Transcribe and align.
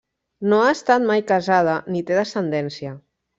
No 0.53 0.61
ha 0.61 0.71
estat 0.75 1.05
mai 1.09 1.23
casada 1.33 1.75
ni 1.93 2.03
té 2.09 2.19
descendència. 2.21 2.97